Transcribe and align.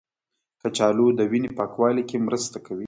کچالو 0.61 1.07
د 1.17 1.21
وینې 1.31 1.49
پاکوالي 1.57 2.03
کې 2.09 2.17
مرسته 2.27 2.57
کوي. 2.65 2.79